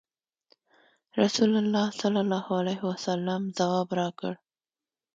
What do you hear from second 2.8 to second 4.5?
وسلم ځواب راکړ.